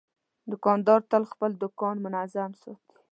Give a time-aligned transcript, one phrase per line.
[0.51, 2.97] دوکاندار تل خپل دوکان منظم ساتي.